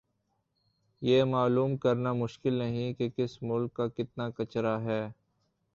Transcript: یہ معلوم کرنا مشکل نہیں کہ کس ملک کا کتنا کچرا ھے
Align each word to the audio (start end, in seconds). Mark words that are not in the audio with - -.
یہ 1.01 1.23
معلوم 1.23 1.75
کرنا 1.77 2.13
مشکل 2.13 2.53
نہیں 2.53 2.93
کہ 2.93 3.09
کس 3.17 3.41
ملک 3.43 3.73
کا 3.73 3.87
کتنا 3.87 4.29
کچرا 4.29 4.77
ھے 4.83 5.01